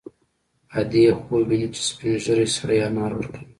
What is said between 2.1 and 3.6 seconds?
ږیری سړی انار ورکوي